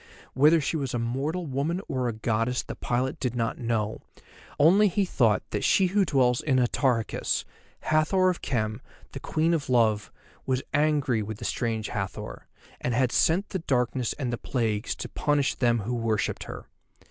[0.33, 3.99] Whether she was a mortal woman or a goddess the pilot did not know,
[4.57, 7.45] only he thought that she who dwells in Atarhechis,
[7.81, 10.11] Hathor of Khem, the Queen of Love,
[10.43, 12.47] was angry with the strange Hathor,
[12.79, 16.65] and had sent the darkness and the plagues to punish them who worshipped her.